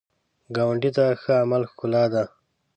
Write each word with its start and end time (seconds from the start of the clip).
ګاونډي 0.55 0.89
ته 0.97 1.05
ښه 1.21 1.33
عمل 1.43 1.63
ښکلا 1.71 2.03
ده 2.13 2.23